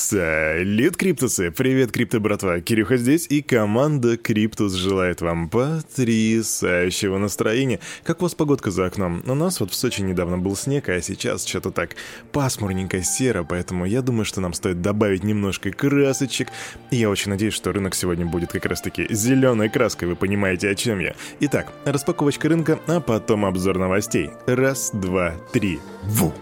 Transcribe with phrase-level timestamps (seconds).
[0.00, 1.50] Салют, Криптусы!
[1.50, 2.60] Привет, Крипто братва!
[2.60, 7.80] Кирюха здесь, и команда Криптус желает вам потрясающего настроения.
[8.02, 9.22] Как у вас погодка за окном?
[9.26, 11.96] У нас вот в Сочи недавно был снег, а сейчас что-то так
[12.32, 16.48] пасмурненько серо, поэтому я думаю, что нам стоит добавить немножко красочек.
[16.90, 20.74] И я очень надеюсь, что рынок сегодня будет как раз-таки зеленой краской, вы понимаете, о
[20.74, 21.14] чем я.
[21.40, 24.30] Итак, распаковочка рынка, а потом обзор новостей.
[24.46, 25.78] Раз, два, три.
[26.04, 26.32] Ву!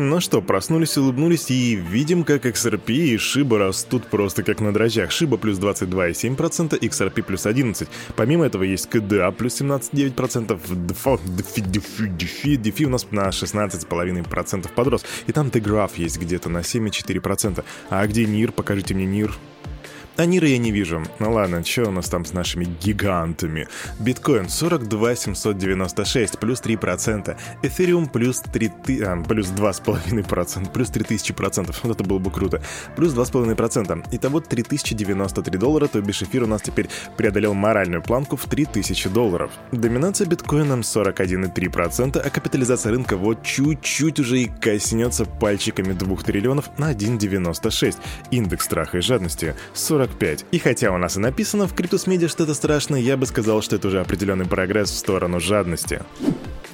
[0.00, 5.10] Ну что, проснулись, улыбнулись и видим, как XRP и Shiba растут просто как на дрожжах.
[5.10, 7.88] Shiba плюс 22,7%, XRP плюс 11%.
[8.14, 10.56] Помимо этого есть KDA плюс 17,9%,
[10.86, 11.18] DeFi,
[12.62, 15.04] DeFi у нас на 16,5% подрос.
[15.26, 17.64] И там T-Graph есть где-то на 7,4%.
[17.90, 18.52] А где NIR?
[18.52, 19.32] Покажите мне NIR.
[20.18, 21.00] А Нира я не вижу.
[21.20, 23.68] Ну ладно, что у нас там с нашими гигантами?
[24.00, 27.36] Биткоин 42 796, плюс 3%.
[27.62, 31.72] Эфириум плюс 3, а, плюс 2,5%, плюс 3000%.
[31.84, 32.60] Вот это было бы круто.
[32.96, 34.08] Плюс 2,5%.
[34.10, 39.52] Итого 3093 доллара, то бишь эфир у нас теперь преодолел моральную планку в 3000 долларов.
[39.70, 46.90] Доминация биткоином 41,3%, а капитализация рынка вот чуть-чуть уже и коснется пальчиками 2 триллионов на
[46.90, 47.98] 1,96.
[48.32, 50.46] Индекс страха и жадности 40 45.
[50.52, 53.88] И хотя у нас и написано в Криптус что-то страшное, я бы сказал, что это
[53.88, 56.02] уже определенный прогресс в сторону жадности.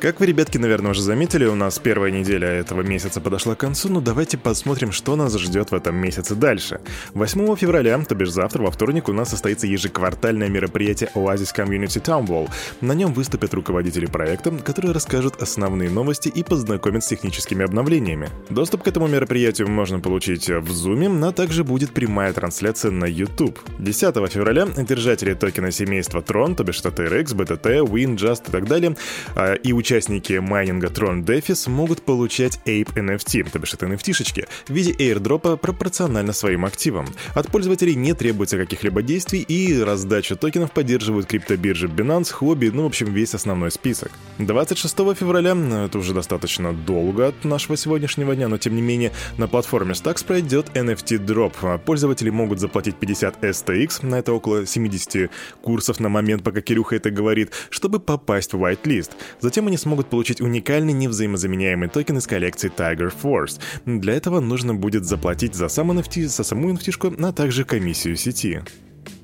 [0.00, 3.90] Как вы, ребятки, наверное, уже заметили, у нас первая неделя этого месяца подошла к концу,
[3.90, 6.80] но давайте посмотрим, что нас ждет в этом месяце дальше.
[7.12, 12.26] 8 февраля, то бишь завтра, во вторник, у нас состоится ежеквартальное мероприятие Oasis Community Town
[12.26, 12.48] Hall.
[12.80, 18.30] На нем выступят руководители проекта, которые расскажут основные новости и познакомят с техническими обновлениями.
[18.48, 23.60] Доступ к этому мероприятию можно получить в Zoom, а также будет прямая трансляция на YouTube.
[23.78, 28.96] 10 февраля держатели токена семейства Tron, то бишь TRX, BTT, Win, Just и так далее,
[29.36, 34.46] а, и участники участники майнинга Tron Defis могут получать Ape NFT, то бишь это NFT-шечки,
[34.68, 37.08] в виде airdропа пропорционально своим активам.
[37.34, 42.86] От пользователей не требуется каких-либо действий и раздачу токенов поддерживают криптобиржи Binance, Huobi, ну в
[42.86, 44.12] общем весь основной список.
[44.38, 45.56] 26 февраля,
[45.86, 50.24] это уже достаточно долго от нашего сегодняшнего дня, но тем не менее, на платформе Stacks
[50.24, 51.80] пройдет NFT Drop.
[51.80, 57.10] Пользователи могут заплатить 50 STX, на это около 70 курсов на момент, пока Кирюха это
[57.10, 59.10] говорит, чтобы попасть в whitelist.
[59.40, 63.60] Затем они смогут получить уникальный невзаимозаменяемый токен из коллекции Tiger Force.
[63.86, 68.60] Для этого нужно будет заплатить за сам NFT, за саму NFT, а также комиссию сети.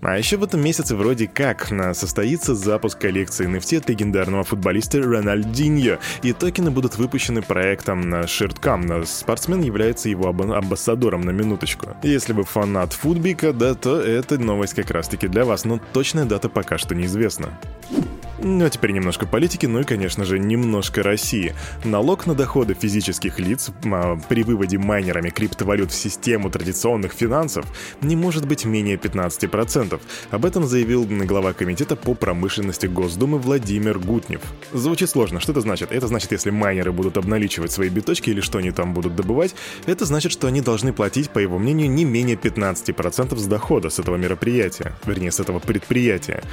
[0.03, 5.99] А еще в этом месяце вроде как состоится запуск коллекции NFT от легендарного футболиста Рональдиньо,
[6.23, 9.05] и токены будут выпущены проектом ShirdCam.
[9.05, 11.97] Спортсмен является его амбассадором на минуточку.
[12.03, 16.25] Если вы фанат футбика, да, то эта новость как раз таки для вас, но точная
[16.25, 17.49] дата пока что неизвестна.
[18.49, 21.53] Ну а теперь немножко политики, ну и, конечно же, немножко России.
[21.83, 27.67] Налог на доходы физических лиц а, при выводе майнерами криптовалют в систему традиционных финансов
[28.03, 30.01] не может быть менее 15%.
[30.31, 34.43] Об этом заявил глава комитета по промышленности Госдумы Владимир Гутнев.
[34.73, 35.41] Звучит сложно.
[35.41, 35.91] Что это значит?
[35.91, 39.57] Это значит, если майнеры будут обналичивать свои биточки или что они там будут добывать,
[39.87, 43.99] это значит, что они должны платить, по его мнению, не менее 15% с дохода с
[43.99, 46.45] этого мероприятия, вернее, с этого предприятия.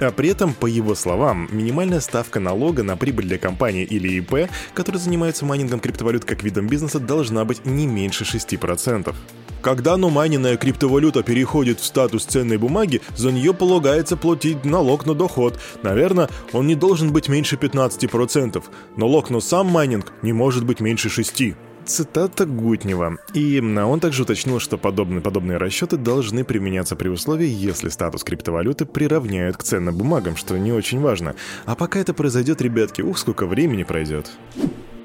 [0.00, 4.50] А при этом, по его словам, минимальная ставка налога на прибыль для компании или ИП,
[4.74, 9.14] которые занимаются майнингом криптовалют как видом бизнеса, должна быть не меньше 6%.
[9.62, 15.60] Когда намайненная криптовалюта переходит в статус ценной бумаги, за нее полагается платить налог на доход.
[15.84, 18.62] Наверное, он не должен быть меньше 15%.
[18.96, 21.54] Налог на сам майнинг не может быть меньше 6%.
[21.84, 23.18] Цитата Гутенева.
[23.34, 28.86] И он также уточнил, что подобные, подобные расчеты должны применяться при условии, если статус криптовалюты
[28.86, 31.34] приравняют к ценным бумагам, что не очень важно.
[31.64, 34.30] А пока это произойдет, ребятки, ух, сколько времени пройдет.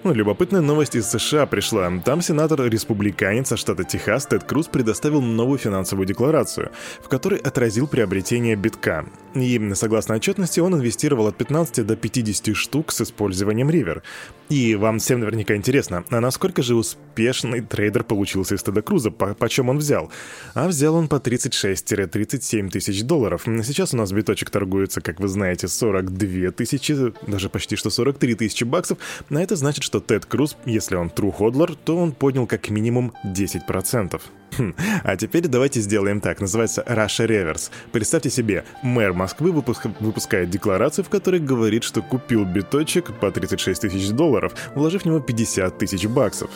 [0.07, 1.91] Ну, любопытная новость из США пришла.
[2.05, 6.71] Там сенатор-республиканец штата Техас Тед Круз предоставил новую финансовую декларацию,
[7.03, 9.05] в которой отразил приобретение битка.
[9.35, 14.01] И, согласно отчетности, он инвестировал от 15 до 50 штук с использованием Ривер.
[14.49, 19.49] И вам всем наверняка интересно, а насколько же успешный трейдер получился из Теда Круза, по
[19.49, 20.09] чем он взял?
[20.53, 23.43] А взял он по 36-37 тысяч долларов.
[23.45, 26.95] Сейчас у нас биточек торгуется, как вы знаете, 42 тысячи,
[27.27, 28.99] даже почти что 43 тысячи баксов.
[29.29, 33.13] А это значит, что Тед Круз, если он true hodler, то он поднял как минимум
[33.23, 34.21] 10%.
[34.57, 34.73] Хм.
[35.03, 36.39] А теперь давайте сделаем так.
[36.41, 37.69] Называется Russia Reverse.
[37.91, 39.87] Представьте себе, мэр Москвы выпуск...
[39.99, 45.19] выпускает декларацию, в которой говорит, что купил биточек по 36 тысяч долларов, вложив в него
[45.19, 46.49] 50 тысяч баксов.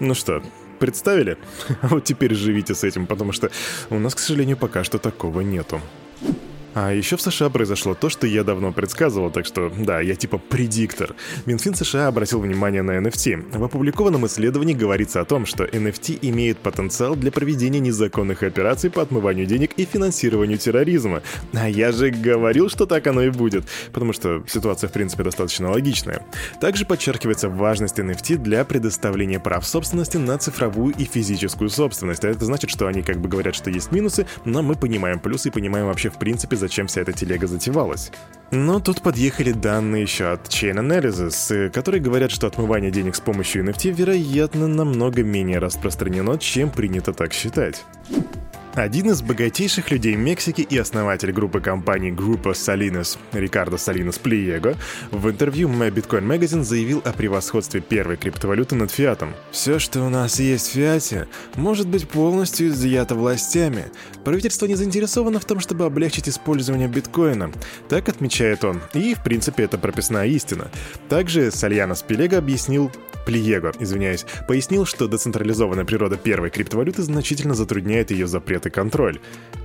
[0.00, 0.42] Ну что,
[0.78, 1.38] представили?
[1.82, 3.50] А вот теперь живите с этим, потому что
[3.90, 5.80] у нас, к сожалению, пока что такого нету.
[6.76, 10.36] А еще в США произошло то, что я давно предсказывал, так что, да, я типа
[10.36, 11.14] предиктор.
[11.46, 13.56] Минфин США обратил внимание на NFT.
[13.56, 19.00] В опубликованном исследовании говорится о том, что NFT имеет потенциал для проведения незаконных операций по
[19.00, 21.22] отмыванию денег и финансированию терроризма.
[21.54, 23.64] А я же говорил, что так оно и будет,
[23.94, 26.26] потому что ситуация, в принципе, достаточно логичная.
[26.60, 32.26] Также подчеркивается важность NFT для предоставления прав собственности на цифровую и физическую собственность.
[32.26, 35.48] А это значит, что они как бы говорят, что есть минусы, но мы понимаем плюсы
[35.48, 38.10] и понимаем вообще в принципе, зачем вся эта телега затевалась.
[38.50, 43.20] Но тут подъехали данные еще от Chain Analysis, э, которые говорят, что отмывание денег с
[43.20, 47.84] помощью NFT, вероятно, намного менее распространено, чем принято так считать.
[48.76, 54.74] Один из богатейших людей Мексики и основатель группы компаний Группа Salinas, Рикардо Салинос Плиего,
[55.10, 59.34] в интервью Bitcoin Magazine заявил о превосходстве первой криптовалюты над фиатом.
[59.50, 63.86] «Все, что у нас есть в фиате, может быть полностью изъято властями.
[64.26, 67.52] Правительство не заинтересовано в том, чтобы облегчить использование биткоина».
[67.88, 70.70] Так отмечает он, и в принципе это прописная истина.
[71.08, 72.92] Также Сальянос Пелега объяснил,
[73.26, 79.20] Плиего, извиняюсь, пояснил, что децентрализованная природа первой криптовалюты значительно затрудняет ее запрет и контроль.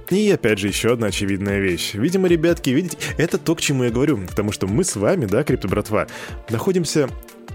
[0.09, 1.93] И опять же еще одна очевидная вещь.
[1.93, 5.43] Видимо, ребятки, видите, это то, к чему я говорю, потому что мы с вами, да,
[5.43, 6.07] крипто-братва,
[6.49, 7.07] находимся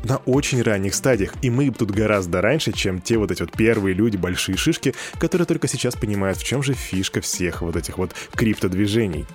[0.04, 3.94] на очень ранних стадиях, и мы тут гораздо раньше, чем те вот эти вот первые
[3.94, 8.12] люди, большие шишки, которые только сейчас понимают, в чем же фишка всех вот этих вот
[8.32, 9.26] криптодвижений.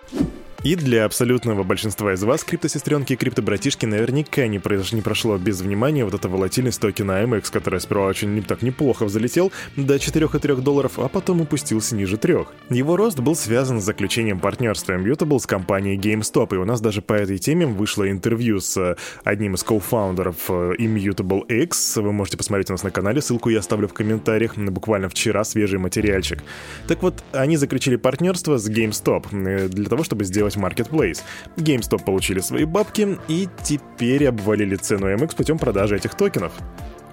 [0.64, 4.92] И для абсолютного большинства из вас криптосестренки и криптобратишки наверняка не, произош...
[4.92, 9.06] не прошло без внимания вот эта волатильность токена AMX, которая сперва очень не так неплохо
[9.06, 12.36] взлетел до 4,3 долларов, а потом упустился ниже 3.
[12.70, 17.02] Его рост был связан с заключением партнерства Immutable с компанией GameStop, и у нас даже
[17.02, 21.98] по этой теме вышло интервью с э, одним из кофаундеров э, Immutable X.
[21.98, 25.80] Вы можете посмотреть у нас на канале, ссылку я оставлю в комментариях, буквально вчера свежий
[25.80, 26.44] материальчик.
[26.88, 31.22] Так вот, они заключили партнерство с GameStop э, для того, чтобы сделать сделать Marketplace.
[31.58, 36.54] GameStop получили свои бабки и теперь обвалили цену MX путем продажи этих токенов.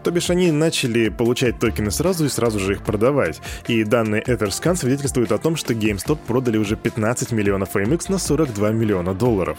[0.04, 3.40] То бишь они начали получать токены сразу и сразу же их продавать.
[3.66, 8.70] И данные Etherscan свидетельствуют о том, что GameStop продали уже 15 миллионов AMX на 42
[8.70, 9.58] миллиона долларов.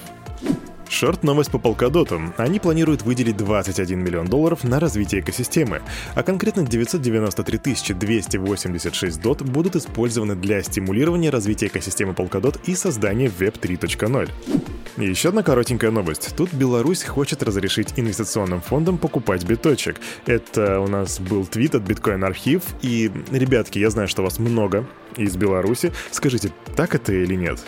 [0.90, 2.34] Шорт-новость по Polkadot.
[2.38, 5.82] Они планируют выделить 21 миллион долларов на развитие экосистемы,
[6.16, 13.60] а конкретно 993 286 дот будут использованы для стимулирования развития экосистемы Polkadot и создания Web
[13.60, 14.30] 3.0.
[14.98, 16.34] И еще одна коротенькая новость.
[16.36, 19.98] Тут Беларусь хочет разрешить инвестиционным фондам покупать биточек.
[20.26, 22.64] Это у нас был твит от Bitcoin Архив.
[22.82, 25.94] И, ребятки, я знаю, что вас много из Беларуси.
[26.12, 27.60] Скажите, так это или нет?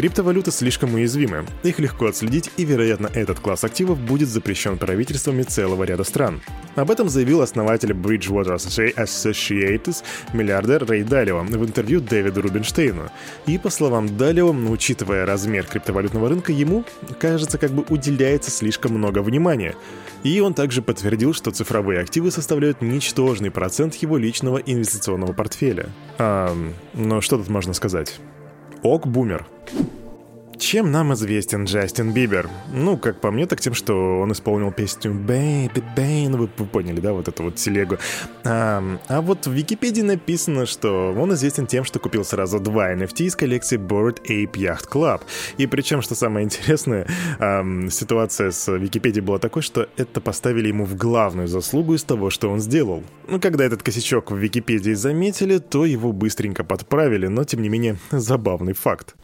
[0.00, 5.84] Криптовалюты слишком уязвимы, их легко отследить и, вероятно, этот класс активов будет запрещен правительствами целого
[5.84, 6.40] ряда стран.
[6.74, 10.02] Об этом заявил основатель Bridgewater Associates,
[10.32, 13.10] миллиардер Рэй Далио, в интервью Дэвиду Рубинштейну.
[13.44, 16.86] И, по словам Далио, учитывая размер криптовалютного рынка, ему,
[17.18, 19.74] кажется, как бы уделяется слишком много внимания.
[20.22, 25.90] И он также подтвердил, что цифровые активы составляют ничтожный процент его личного инвестиционного портфеля.
[26.16, 26.56] А,
[26.94, 28.18] но что тут можно сказать?
[28.82, 29.44] Ок, бумер.
[30.60, 32.50] Чем нам известен Джастин Бибер?
[32.70, 36.66] Ну, как по мне, так тем, что он исполнил песню «Baby, Baby», ну вы, вы
[36.66, 37.96] поняли, да, вот эту вот телегу.
[38.44, 43.24] А, а вот в Википедии написано, что он известен тем, что купил сразу два NFT
[43.24, 45.22] из коллекции Bored Ape Yacht Club.
[45.56, 47.06] И причем, что самое интересное,
[47.38, 52.28] а, ситуация с Википедией была такой, что это поставили ему в главную заслугу из того,
[52.28, 53.02] что он сделал.
[53.28, 57.96] Ну, когда этот косячок в Википедии заметили, то его быстренько подправили, но, тем не менее,
[58.10, 59.14] забавный факт.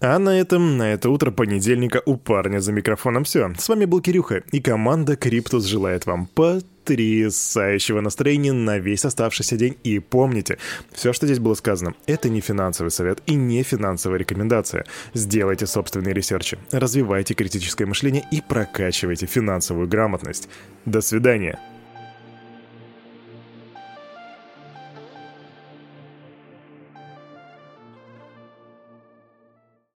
[0.00, 3.52] А на этом, на это утро понедельника у парня за микрофоном все.
[3.58, 9.76] С вами был Кирюха, и команда Криптус желает вам потрясающего настроения на весь оставшийся день.
[9.82, 10.58] И помните,
[10.92, 14.84] все, что здесь было сказано, это не финансовый совет и не финансовая рекомендация.
[15.14, 20.48] Сделайте собственные ресерчи, развивайте критическое мышление и прокачивайте финансовую грамотность.
[20.84, 21.58] До свидания.